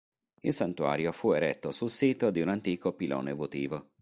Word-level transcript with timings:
Il 0.41 0.51
santuario 0.51 1.11
fu 1.11 1.31
eretto 1.31 1.71
sul 1.71 1.91
sito 1.91 2.31
di 2.31 2.41
un 2.41 2.47
antico 2.49 2.93
pilone 2.93 3.33
votivo. 3.33 3.91